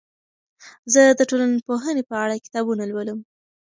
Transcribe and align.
زه 0.93 1.01
د 1.19 1.21
ټولنپوهنې 1.29 2.03
په 2.09 2.15
اړه 2.23 2.35
کتابونه 2.45 2.83
لولم. 2.91 3.19